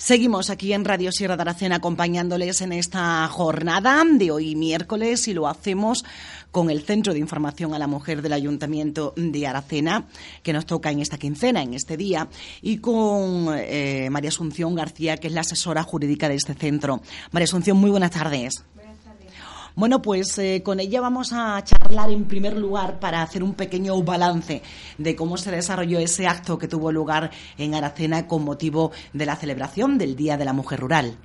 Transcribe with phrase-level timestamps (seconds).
[0.00, 5.34] Seguimos aquí en Radio Sierra de Aracena acompañándoles en esta jornada de hoy miércoles y
[5.34, 6.06] lo hacemos
[6.50, 10.06] con el Centro de Información a la Mujer del Ayuntamiento de Aracena,
[10.42, 12.28] que nos toca en esta quincena, en este día,
[12.62, 17.02] y con eh, María Asunción García, que es la asesora jurídica de este centro.
[17.30, 18.64] María Asunción, muy buenas tardes.
[19.80, 24.02] Bueno, pues eh, con ella vamos a charlar en primer lugar para hacer un pequeño
[24.02, 24.60] balance
[24.98, 29.36] de cómo se desarrolló ese acto que tuvo lugar en Aracena con motivo de la
[29.36, 31.16] celebración del Día de la Mujer Rural.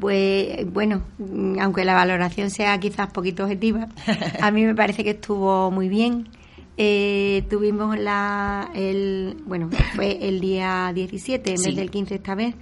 [0.00, 1.02] Pues bueno,
[1.60, 3.86] aunque la valoración sea quizás poquito objetiva,
[4.42, 6.28] a mí me parece que estuvo muy bien.
[6.78, 12.56] Eh, tuvimos la, el, bueno, fue el día 17 en vez del 15 esta vez,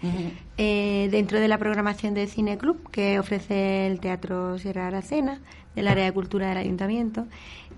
[0.57, 5.41] eh, dentro de la programación del Cine Club que ofrece el Teatro Sierra Aracena,
[5.75, 7.27] del área de cultura del Ayuntamiento,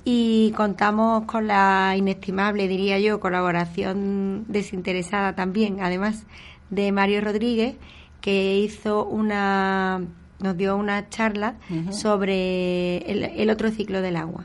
[0.04, 6.26] y contamos con la inestimable, diría yo, colaboración desinteresada también, además
[6.70, 7.76] de Mario Rodríguez,
[8.20, 10.02] que hizo una,
[10.40, 11.56] nos dio una charla
[11.90, 14.44] sobre el, otro ciclo del agua.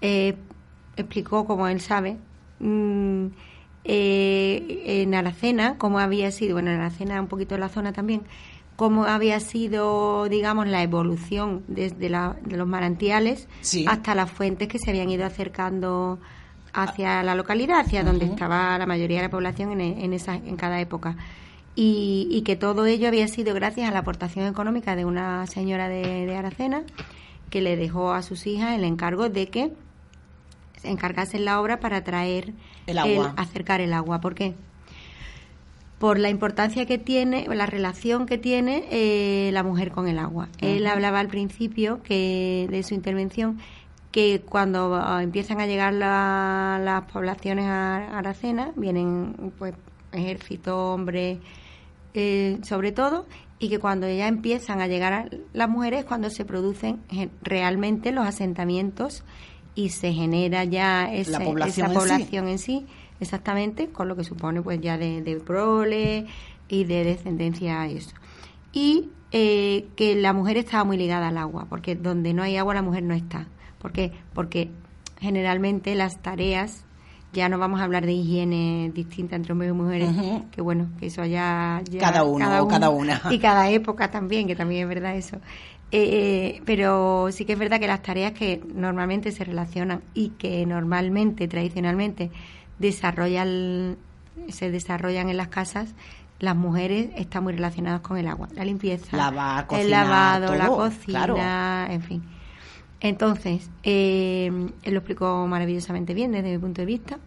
[0.00, 0.34] Eh,
[0.96, 2.16] explicó, como él sabe,
[2.60, 3.26] mm,
[3.84, 8.22] eh, en Aracena, cómo había sido, bueno, en Aracena un poquito en la zona también,
[8.76, 13.48] cómo había sido, digamos, la evolución desde los manantiales
[13.88, 16.20] hasta las fuentes que se habían ido acercando
[16.72, 20.80] hacia la localidad, hacia donde estaba la mayoría de la población en, esa, en cada
[20.80, 21.16] época.
[21.74, 26.26] Y, que todo ello había sido gracias a la aportación económica de una señora de,
[26.26, 26.82] de Aracena
[27.50, 29.72] que le dejó a sus hijas el encargo de que
[30.82, 32.52] encargarse en la obra para traer
[32.88, 34.20] el agua, acercar el agua.
[34.20, 34.54] ¿Por qué?
[35.98, 40.48] Por la importancia que tiene, la relación que tiene eh, la mujer con el agua.
[40.60, 43.58] Él hablaba al principio que de su intervención
[44.10, 49.74] que cuando ah, empiezan a llegar las poblaciones a Aracena, vienen pues
[50.12, 51.38] ejército, hombres,
[52.14, 53.26] eh, sobre todo,
[53.58, 57.00] y que cuando ya empiezan a llegar las mujeres, cuando se producen
[57.42, 59.24] realmente los asentamientos
[59.78, 62.84] y se genera ya esa población en sí.
[63.20, 66.26] exactamente, con lo que supone pues ya de, de prole
[66.66, 68.10] y de descendencia eso.
[68.72, 72.74] Y eh, que la mujer estaba muy ligada al agua, porque donde no hay agua
[72.74, 73.46] la mujer no está.
[73.78, 74.10] ¿Por qué?
[74.34, 74.68] Porque
[75.20, 76.84] generalmente las tareas,
[77.32, 80.10] ya no vamos a hablar de higiene distinta entre hombres y mujeres,
[80.50, 81.82] que bueno, que eso ya...
[82.00, 83.22] cada, uno, cada uno, cada una.
[83.30, 85.36] Y cada época también, que también es verdad eso.
[85.90, 90.66] Eh, pero sí que es verdad que las tareas que normalmente se relacionan y que
[90.66, 92.30] normalmente, tradicionalmente,
[92.78, 93.96] desarrollan,
[94.48, 95.94] se desarrollan en las casas,
[96.40, 99.32] las mujeres están muy relacionadas con el agua, la limpieza,
[99.70, 102.22] el lavado, la cocina, en fin.
[103.00, 104.46] Entonces, eh,
[104.82, 107.18] él lo explicó maravillosamente bien desde mi punto de vista,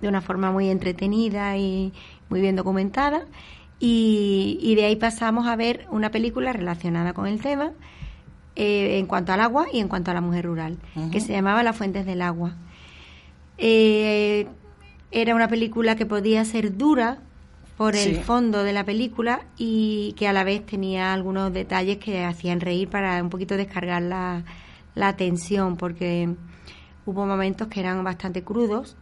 [0.00, 1.92] de una forma muy entretenida y
[2.28, 3.22] muy bien documentada.
[3.78, 7.72] Y, de ahí pasamos a ver una película relacionada con el tema
[8.54, 10.78] eh, en cuanto al agua y en cuanto a la mujer rural,
[11.12, 12.56] que se llamaba Las Fuentes del Agua.
[13.58, 14.46] Eh,
[15.10, 17.18] era una película que podía ser dura
[17.76, 22.24] por el fondo de la película y que a la vez tenía algunos detalles que
[22.24, 24.44] hacían reír para un poquito descargar la,
[24.94, 26.34] la tensión, porque
[27.06, 28.96] hubo momentos que eran bastante crudos,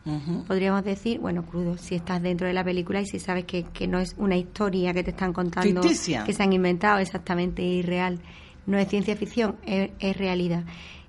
[0.47, 3.89] podríamos decir, bueno, crudos, si estás dentro de la película y si sabes que, que
[3.89, 8.21] no es una historia que te están contando, que se han inventado exactamente irreal,
[8.67, 10.65] no es ciencia ficción, es, realidad.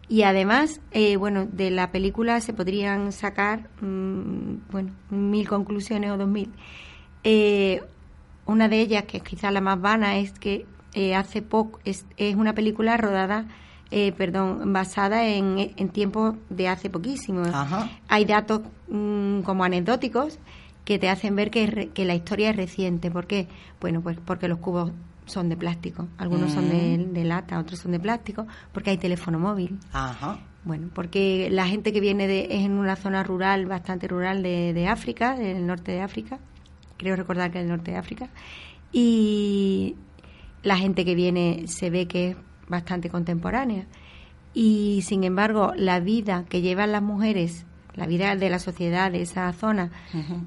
[0.07, 6.17] Y además, eh, bueno, de la película se podrían sacar, mm, bueno, mil conclusiones o
[6.17, 6.51] dos mil.
[7.23, 7.81] Eh,
[8.45, 12.05] una de ellas, que es quizás la más vana, es que eh, hace poco, es,
[12.15, 13.47] es una película rodada
[13.97, 17.43] eh, perdón, basada en, en tiempos de hace poquísimo.
[18.09, 20.37] Hay datos mm, como anecdóticos
[20.83, 23.09] que te hacen ver que, que, la historia es reciente.
[23.09, 23.47] ¿Por qué?
[23.79, 24.91] Bueno, pues porque los cubos
[25.27, 26.09] son de plástico.
[26.17, 27.25] Algunos son de, mm.
[27.25, 29.79] lata, otros son de plástico, porque hay teléfono móvil.
[30.65, 34.73] Bueno, porque la gente que viene de, es en una zona rural, bastante rural de,
[34.73, 36.39] de África, del norte de África,
[36.97, 38.27] creo recordar que es del norte de África,
[38.91, 39.95] y
[40.63, 42.35] la gente que viene se ve que es
[42.67, 43.85] bastante contemporánea.
[44.53, 49.21] Y sin embargo, la vida que llevan las mujeres, la vida de la sociedad de
[49.21, 49.91] esa zona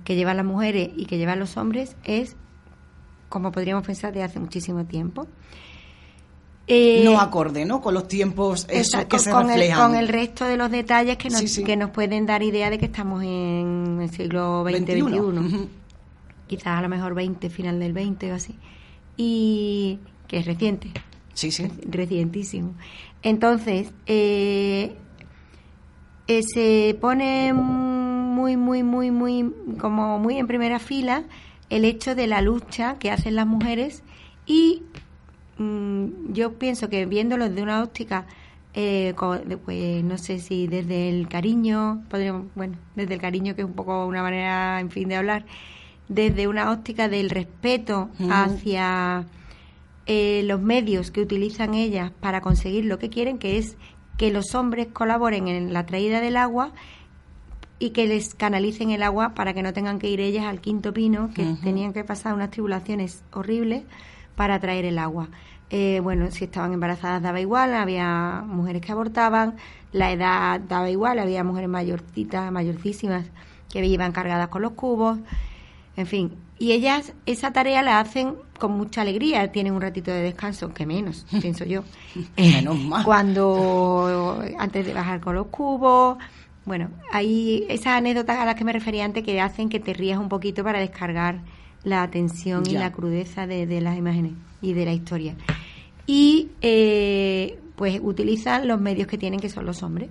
[0.04, 2.36] que llevan las mujeres y que llevan los hombres es,
[3.28, 5.26] como podríamos pensar, de hace muchísimo tiempo.
[6.70, 7.80] Eh, no acorde, ¿no?
[7.80, 11.58] Con los tiempos que se con El, con el resto de los detalles que nos,
[11.58, 15.68] que nos pueden dar idea de que estamos en el siglo XX, XXI.
[16.46, 18.58] Quizás a lo mejor 20, final del 20 o así.
[19.16, 20.92] Y que es reciente.
[21.38, 21.68] Sí, sí.
[21.88, 22.74] Recientísimo.
[23.22, 24.96] Entonces, eh,
[26.26, 31.22] eh, se pone muy, muy, muy, muy, como muy en primera fila
[31.70, 34.02] el hecho de la lucha que hacen las mujeres
[34.46, 34.82] y
[35.58, 38.26] mm, yo pienso que viéndolo desde una óptica
[38.74, 39.14] eh,
[39.64, 43.74] pues no sé si desde el cariño, podríamos, bueno, desde el cariño que es un
[43.74, 45.44] poco una manera, en fin, de hablar,
[46.08, 49.24] desde una óptica del respeto hacia
[50.10, 53.76] eh, los medios que utilizan ellas para conseguir lo que quieren, que es
[54.16, 56.72] que los hombres colaboren en la traída del agua
[57.78, 60.94] y que les canalicen el agua para que no tengan que ir ellas al quinto
[60.94, 63.84] pino, que tenían que pasar unas tribulaciones horribles
[64.34, 65.28] para traer el agua.
[65.68, 69.56] Eh, bueno, si estaban embarazadas daba igual, había mujeres que abortaban,
[69.92, 73.26] la edad daba igual, había mujeres mayorcitas, mayorcísimas
[73.70, 75.18] que iban cargadas con los cubos,
[75.96, 76.47] en fin.
[76.58, 80.86] Y ellas esa tarea la hacen con mucha alegría, tienen un ratito de descanso, que
[80.86, 81.84] menos, pienso yo.
[82.36, 83.04] menos mal.
[83.04, 86.18] Cuando, antes de bajar con los cubos,
[86.64, 90.18] bueno, hay esas anécdotas a las que me refería antes que hacen que te rías
[90.18, 91.40] un poquito para descargar
[91.84, 95.36] la tensión y la crudeza de las imágenes y de la historia.
[96.08, 100.08] Y eh, pues utilizan los medios que tienen, que son los hombres.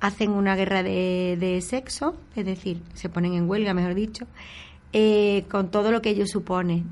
[0.00, 4.26] Hacen una guerra de, sexo, es decir, se ponen en huelga, mejor dicho,
[4.96, 6.84] eh, con todo lo que ello supone.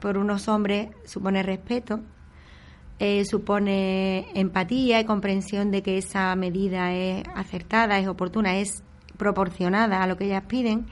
[0.00, 2.00] Por unos hombres supone respeto,
[2.98, 8.82] eh, supone empatía y comprensión de que esa medida es acertada, es oportuna, es
[9.16, 10.86] proporcionada a lo que ellas piden.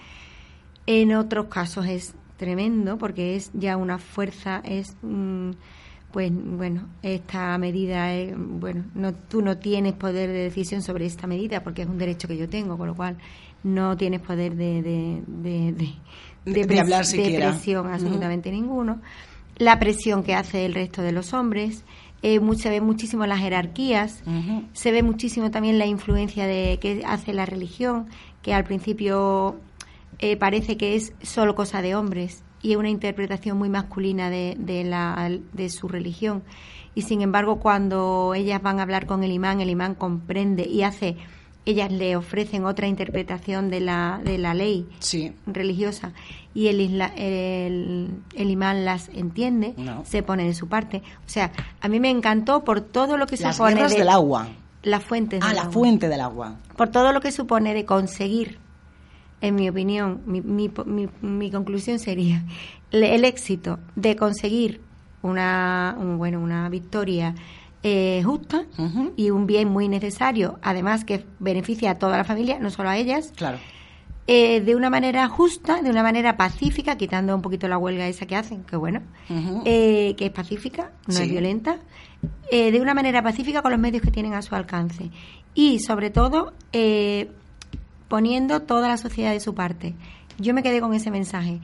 [0.86, 5.50] En otros casos es tremendo porque es ya una fuerza, es mm,
[6.12, 11.26] pues bueno, esta medida es, bueno, no tú no tienes poder de decisión sobre esta
[11.26, 13.16] medida porque es un derecho que yo tengo, con lo cual
[13.64, 15.94] no tienes poder de de, de, de,
[16.80, 19.00] hablar presión absolutamente ninguno.
[19.56, 21.84] La presión que hace el resto de los hombres,
[22.22, 24.22] eh, se ve muchísimo las jerarquías,
[24.72, 28.06] se ve muchísimo también la influencia de que hace la religión,
[28.42, 29.56] que al principio
[30.18, 34.56] eh, parece que es solo cosa de hombres y es una interpretación muy masculina de,
[34.58, 36.44] de, la, de su religión.
[36.94, 40.82] Y sin embargo, cuando ellas van a hablar con el imán, el imán comprende y
[40.82, 41.16] hace,
[41.64, 44.86] ellas le ofrecen otra interpretación de la, de la ley
[45.46, 46.12] religiosa
[46.54, 49.74] y el, el, el, imán las entiende,
[50.04, 51.02] se pone de su parte.
[51.24, 53.88] O sea, a mí me encantó por todo lo que Las supone.
[53.88, 54.48] del agua.
[54.82, 56.56] La fuente del ah, la fuente del agua.
[56.76, 58.58] Por todo lo que supone de conseguir
[59.40, 60.70] en mi opinión, mi, mi,
[61.20, 62.44] mi, conclusión sería
[62.92, 64.80] el, éxito de conseguir
[65.22, 67.34] una, bueno, una victoria
[67.82, 68.64] eh, justa
[69.16, 72.96] y un bien muy necesario, además que beneficia a toda la familia, no solo a
[72.96, 73.32] ellas.
[73.36, 73.58] Claro.
[74.28, 78.24] Eh, de una manera justa, de una manera pacífica, quitando un poquito la huelga esa
[78.26, 79.02] que hacen, que bueno,
[79.64, 81.78] eh, que es pacífica, no es violenta,
[82.50, 85.10] de una manera pacífica con los medios que tienen a su alcance.
[85.54, 86.52] Y sobre todo,
[88.06, 89.94] poniendo toda la sociedad de su parte.
[90.38, 91.60] Yo me quedé con ese mensaje.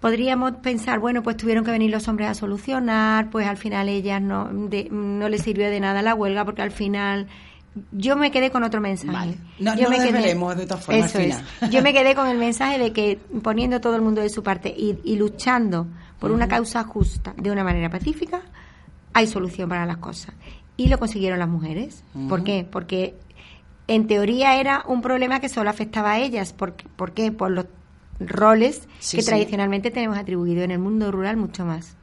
[0.00, 4.20] Podríamos pensar, bueno, pues tuvieron que venir los hombres a solucionar, pues al final ellas
[4.20, 7.26] no, no les sirvió de nada la huelga, porque al final
[7.92, 9.36] yo me quedé con otro mensaje.
[9.58, 11.14] No, yo me quedé, de todas formas.
[11.70, 14.74] Yo me quedé con el mensaje de que poniendo todo el mundo de su parte
[14.76, 15.86] y, luchando
[16.18, 18.40] por una causa justa de una manera pacífica,
[19.12, 20.34] hay solución para las cosas.
[20.76, 22.02] Y lo consiguieron las mujeres.
[22.28, 22.66] ¿Por qué?
[22.70, 23.14] Porque
[23.88, 26.52] en teoría era un problema que solo afectaba a ellas.
[26.52, 27.32] ¿Por, ¿por qué?
[27.32, 27.66] Por los
[28.20, 31.96] roles que tradicionalmente tenemos atribuido en el mundo rural mucho más.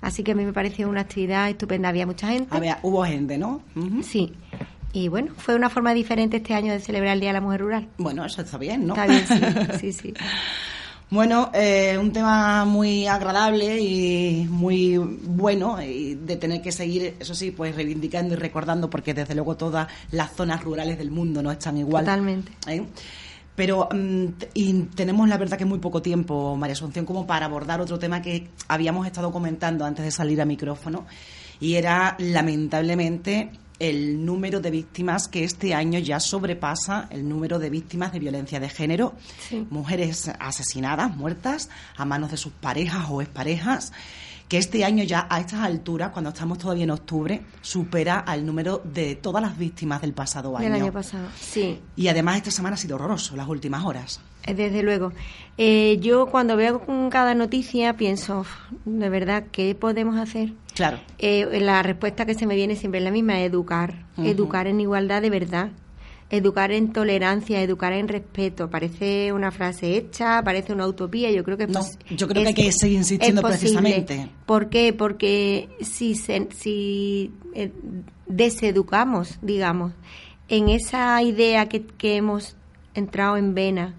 [0.00, 1.88] Así que a mí me pareció una actividad estupenda.
[1.88, 2.56] Había mucha gente.
[2.56, 3.62] Había, hubo gente, ¿no?
[4.02, 4.32] Sí.
[4.92, 7.60] Y bueno, fue una forma diferente este año de celebrar el Día de la Mujer
[7.60, 7.88] Rural.
[7.98, 8.94] Bueno, eso está bien, ¿no?
[8.94, 9.26] Está bien,
[9.78, 9.92] sí, sí.
[9.92, 10.14] sí.
[11.08, 17.32] Bueno, eh, un tema muy agradable y muy bueno y de tener que seguir, eso
[17.32, 21.52] sí, pues reivindicando y recordando, porque desde luego todas las zonas rurales del mundo no
[21.52, 22.04] están igual.
[22.04, 22.50] Totalmente.
[22.66, 22.82] ¿eh?
[23.56, 27.80] Pero mm, y tenemos la verdad que muy poco tiempo, María Asunción, como para abordar
[27.80, 31.06] otro tema que habíamos estado comentando antes de salir a micrófono
[31.58, 37.70] y era lamentablemente el número de víctimas que este año ya sobrepasa el número de
[37.70, 39.14] víctimas de violencia de género,
[39.70, 43.92] mujeres asesinadas, muertas a manos de sus parejas o exparejas,
[44.48, 48.80] que este año ya a estas alturas, cuando estamos todavía en octubre, supera al número
[48.84, 50.70] de todas las víctimas del pasado año.
[50.70, 51.80] Del año pasado, sí.
[51.96, 54.20] Y además esta semana ha sido horroroso, las últimas horas.
[54.44, 55.12] Eh, desde luego.
[55.58, 58.46] Eh, yo cuando veo cada noticia pienso,
[58.84, 60.52] de verdad, ¿qué podemos hacer?
[60.74, 60.98] Claro.
[61.18, 64.06] Eh, la respuesta que se me viene siempre es la misma, educar.
[64.18, 65.70] Educar en igualdad de verdad.
[66.28, 68.68] Educar en tolerancia, educar en respeto.
[68.68, 71.30] Parece una frase hecha, parece una utopía.
[71.30, 71.80] Yo creo que no,
[72.10, 74.28] yo creo que hay que seguir insistiendo precisamente.
[74.44, 74.92] ¿Por qué?
[74.92, 77.32] Porque si, si
[78.26, 79.92] deseducamos, digamos,
[80.48, 82.56] en esa idea que, que hemos
[82.94, 83.94] entrado en vena,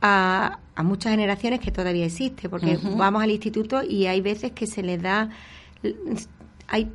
[0.00, 4.66] a, a muchas generaciones que todavía existe, porque vamos al instituto y hay veces que
[4.66, 5.28] se les da,
[6.68, 6.90] hay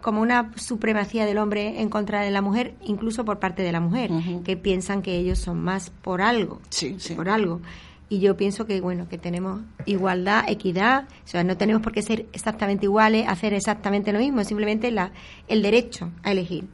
[0.00, 3.80] como una supremacía del hombre en contra de la mujer, incluso por parte de la
[3.80, 4.10] mujer,
[4.44, 7.14] que piensan que ellos son más por algo, sí, sí.
[7.14, 7.60] por algo.
[8.08, 12.02] Y yo pienso que bueno, que tenemos igualdad, equidad, o sea, no tenemos por qué
[12.02, 15.12] ser exactamente iguales, hacer exactamente lo mismo, simplemente la,
[15.46, 16.66] el derecho a elegir.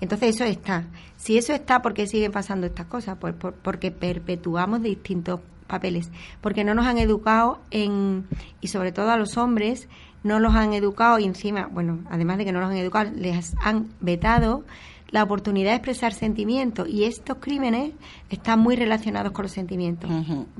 [0.00, 0.86] Entonces eso está.
[1.16, 3.18] Si eso está, ¿por qué siguen pasando estas cosas?
[3.20, 6.10] Pues porque perpetuamos distintos papeles,
[6.40, 8.26] porque no nos han educado en,
[8.60, 9.88] y sobre todo a los hombres,
[10.24, 13.54] no los han educado y encima, bueno, además de que no los han educado, les
[13.62, 14.64] han vetado
[15.10, 17.92] la oportunidad de expresar sentimientos y estos crímenes
[18.28, 20.10] están muy relacionados con los sentimientos.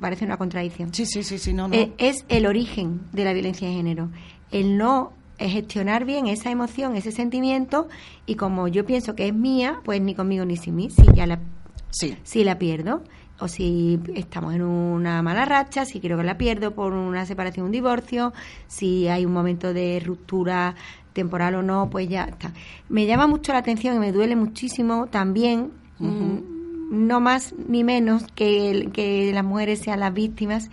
[0.00, 0.94] Parece una contradicción.
[0.94, 1.74] Sí, sí, sí, sí no, no.
[1.74, 4.08] Eh, es el origen de la violencia de género.
[4.50, 7.88] El no gestionar bien esa emoción, ese sentimiento
[8.26, 11.26] y como yo pienso que es mía, pues ni conmigo ni sin mí, si ya
[11.26, 11.40] la,
[11.90, 12.16] sí.
[12.24, 13.02] si la pierdo
[13.40, 17.66] o si estamos en una mala racha, si creo que la pierdo por una separación,
[17.66, 18.32] un divorcio,
[18.66, 20.74] si hay un momento de ruptura
[21.12, 22.52] temporal o no, pues ya está.
[22.88, 26.38] Me llama mucho la atención y me duele muchísimo también, mm,
[26.90, 30.70] no más ni menos que, que las mujeres sean las víctimas,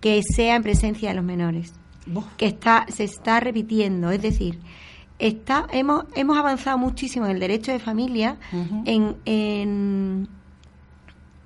[0.00, 1.74] que sea en presencia de los menores,
[2.36, 4.58] que está se está repitiendo, es decir,
[5.18, 8.38] está hemos hemos avanzado muchísimo en el derecho de familia,
[8.84, 10.28] en, en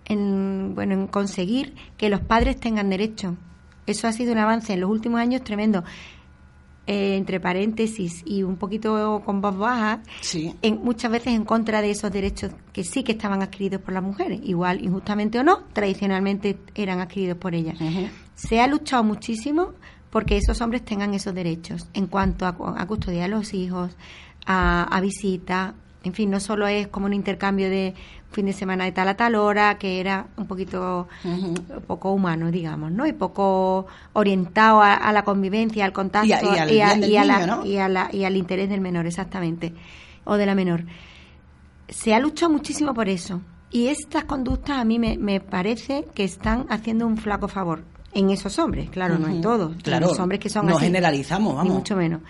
[0.06, 3.36] en, bueno, en conseguir que los padres tengan derecho.
[3.86, 5.84] Eso ha sido un avance en los últimos años tremendo.
[6.88, 10.02] Eh, entre paréntesis y un poquito con voz baja,
[10.62, 14.04] en, muchas veces en contra de esos derechos que sí que estaban adquiridos por las
[14.04, 17.76] mujeres, igual injustamente o no, tradicionalmente eran adquiridos por ellas.
[18.36, 19.72] Se ha luchado muchísimo
[20.10, 23.96] porque esos hombres tengan esos derechos en cuanto a, a custodia de los hijos,
[24.46, 25.74] a, a visita,
[26.06, 27.94] en fin, no solo es como un intercambio de
[28.30, 31.08] fin de semana de tal a tal hora, que era un poquito
[31.86, 33.06] poco humano, digamos, ¿no?
[33.06, 36.28] Y poco orientado a, la convivencia, al contacto
[36.70, 39.74] y, al interés del menor, exactamente,
[40.24, 40.84] o de la menor.
[41.88, 43.40] Se ha luchado muchísimo por eso.
[43.70, 47.82] Y estas conductas a mí me, parece que están haciendo un flaco favor
[48.12, 49.74] en esos hombres, claro, no en todos.
[49.82, 51.72] Claro, los hombres que son no generalizamos, vamos.
[51.72, 52.20] Ni mucho menos.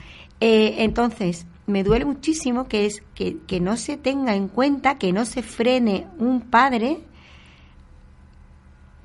[0.41, 5.13] Eh, entonces, me duele muchísimo que es que, que, no se tenga en cuenta, que
[5.13, 7.01] no se frene un padre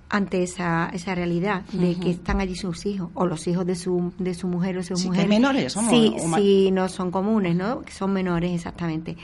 [0.10, 4.12] ante esa, esa realidad de que están allí sus hijos o los hijos de su,
[4.20, 5.28] de su mujer o su sí, mujer.
[5.28, 5.90] menores somos.
[5.90, 7.82] Sí, sí, no son comunes, ¿no?
[7.90, 9.16] Son menores, exactamente.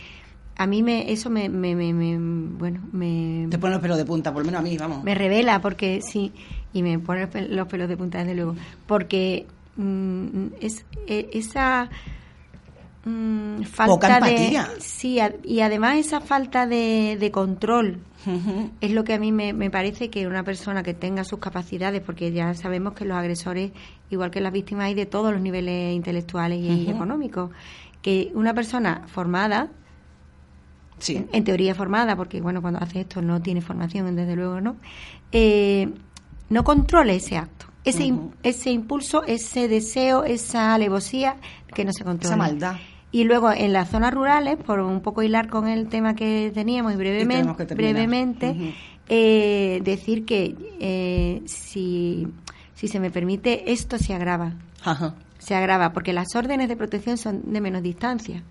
[0.55, 2.17] A mí me, eso me, me, me,
[2.57, 3.47] bueno, me...
[3.51, 5.03] Te pone los pelos de punta, por lo menos a mí, vamos.
[5.03, 6.31] Me revela porque, sí,
[6.73, 8.55] y me pone los pelos de punta desde luego,
[8.87, 11.89] porque mm, es e, esa
[13.09, 18.01] Mm, falta de sí y además esa falta de, control
[18.81, 22.33] es lo que a mí me, parece que una persona que tenga sus capacidades porque
[22.33, 23.71] ya sabemos que los agresores
[24.09, 27.51] igual que las víctimas hay de todos los niveles intelectuales y económicos.
[28.01, 29.69] Que una persona formada
[30.99, 31.25] sí.
[31.31, 34.75] en, teoría formada porque bueno cuando hace esto no tiene formación desde luego no
[35.31, 35.89] eh,
[36.49, 37.67] no controle ese acto.
[37.85, 41.37] Ese, ese impulso, ese deseo, esa alevosía
[41.73, 42.35] que no se controla.
[42.35, 42.75] Esa maldad.
[43.11, 46.93] Y luego en las zonas rurales, por un poco hilar con el tema que teníamos
[46.93, 48.73] y brevemente, brevemente
[49.07, 52.27] eh, decir que eh, si,
[52.75, 54.53] si se me permite, esto se agrava.
[55.39, 58.43] Se agrava, porque las órdenes de protección son de menos distancia.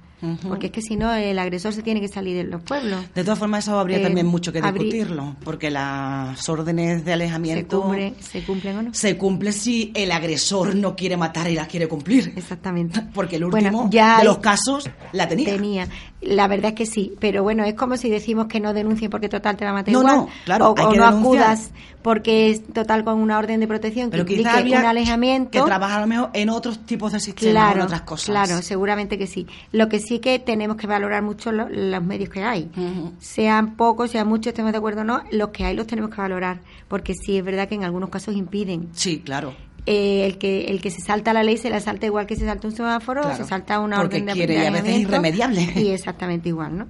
[0.49, 3.04] Porque es que si no, el agresor se tiene que salir de los pueblos.
[3.14, 7.76] De todas formas, eso habría eh, también mucho que discutirlo, porque las órdenes de alejamiento...
[7.76, 8.94] ¿Se, cumple, ¿Se cumplen o no?
[8.94, 12.32] Se cumple si el agresor no quiere matar y las quiere cumplir.
[12.35, 13.02] Exactamente.
[13.14, 15.54] Porque el último de los casos la tenía.
[15.54, 15.88] Tenía.
[16.23, 19.28] La verdad es que sí, pero bueno, es como si decimos que no denuncien porque
[19.28, 20.16] total te va a matar no, igual.
[20.16, 21.70] No, claro, o, no acudas
[22.02, 25.50] porque es total con una orden de protección que pero implique un alejamiento.
[25.50, 28.26] Que trabaja a lo mejor en otros tipos de sistemas, claro, en otras cosas.
[28.26, 29.46] Claro, seguramente que sí.
[29.73, 32.70] Lo que sí que tenemos que valorar mucho los medios que hay.
[33.18, 36.20] Sean pocos, sean muchos, estemos de acuerdo o no, los que hay los tenemos que
[36.20, 38.88] valorar, porque sí es verdad que en algunos casos impiden.
[38.92, 39.54] Sí, claro.
[39.88, 42.44] Eh, el que el que se salta la ley se la salta igual que se
[42.44, 45.73] salta un semáforo, se salta una orden de quiere, y a veces irremediable.
[45.76, 46.87] Y exactamente igual, ¿no?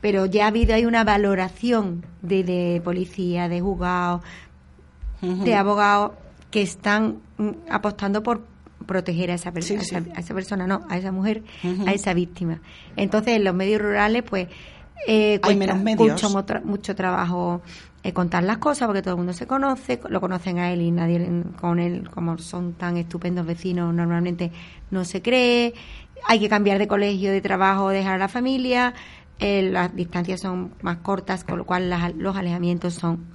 [0.00, 4.22] Pero ya ha habido hay una valoración de, de policía, de juzgados,
[5.20, 6.12] de abogados
[6.50, 8.42] que están mm, apostando por
[8.86, 9.82] proteger a esa, persona,
[10.14, 11.42] a, esa, persona, no, a esa mujer,
[11.86, 12.60] a esa víctima.
[12.96, 14.48] Entonces, en los medios rurales, pues,
[15.06, 16.22] eh, hay menos medios.
[16.22, 17.62] Mucho, mucho trabajo
[18.02, 20.90] eh, contar las cosas porque todo el mundo se conoce, lo conocen a él y
[20.90, 24.50] nadie con él, como son tan estupendos vecinos, normalmente
[24.90, 25.74] no se cree.
[26.26, 28.94] Hay que cambiar de colegio, de trabajo, dejar a la familia.
[29.38, 33.26] Eh, las distancias son más cortas, con lo cual los alejamientos son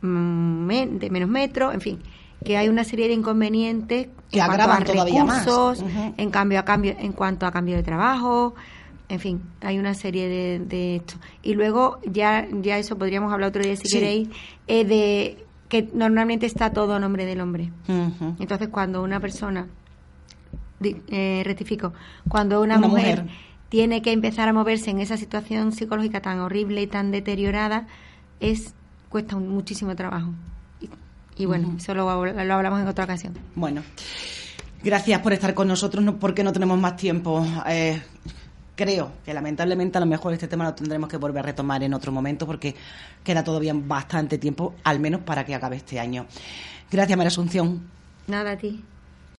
[0.00, 1.98] mm, de menos metros, en fin,
[2.44, 5.84] que hay una serie de inconvenientes que en agravan cuanto a recursos,
[6.16, 8.54] en cambio a cambio en cuanto a cambio de trabajo,
[9.08, 11.14] en fin, hay una serie de, de esto.
[11.42, 14.28] Y luego ya ya eso podríamos hablar otro día si queréis
[14.66, 17.72] eh, de que normalmente está todo a nombre del hombre.
[18.38, 19.68] Entonces cuando una persona
[20.82, 21.94] eh, rectifico,
[22.28, 23.26] cuando una, mujer,
[23.70, 27.86] tiene que empezar a moverse en esa situación psicológica tan horrible y tan deteriorada,
[28.38, 28.74] es
[29.08, 30.32] cuesta muchísimo trabajo.
[31.36, 33.34] Y, bueno, eso lo, hablamos en otra ocasión.
[33.54, 33.82] Bueno,
[34.82, 37.44] gracias por estar con nosotros, porque no tenemos más tiempo.
[37.66, 38.00] Eh,
[38.74, 41.94] creo que lamentablemente a lo mejor este tema lo tendremos que volver a retomar en
[41.94, 42.74] otro momento porque
[43.24, 46.26] queda todavía bastante tiempo, al menos para que acabe este año.
[46.90, 47.82] Gracias, María Asunción.
[48.26, 48.84] Nada a ti.